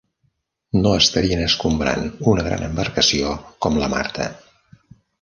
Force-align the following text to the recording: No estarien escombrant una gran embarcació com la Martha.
No 0.85 0.93
estarien 1.01 1.43
escombrant 1.49 2.09
una 2.33 2.47
gran 2.49 2.67
embarcació 2.71 3.37
com 3.67 3.81
la 3.85 3.95
Martha. 3.97 4.31